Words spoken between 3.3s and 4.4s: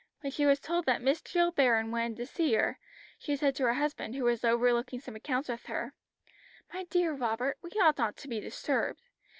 said to her husband, who